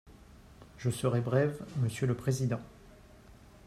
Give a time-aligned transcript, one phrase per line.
[0.79, 2.59] Je serai brève, monsieur le président.